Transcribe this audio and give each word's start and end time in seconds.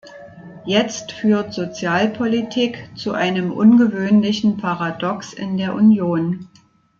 Jetzt 0.65 1.11
führt 1.11 1.53
Sozialpolitik 1.53 2.89
zu 2.95 3.11
einem 3.13 3.51
ungewöhnlichen 3.51 4.57
Paradox 4.57 5.31
in 5.31 5.57
der 5.57 5.75
Union. 5.75 6.49